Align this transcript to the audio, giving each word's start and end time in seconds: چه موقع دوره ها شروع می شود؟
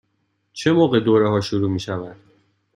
چه 0.53 0.73
موقع 0.73 0.99
دوره 0.99 1.29
ها 1.29 1.41
شروع 1.41 1.71
می 1.71 1.79
شود؟ 1.79 2.15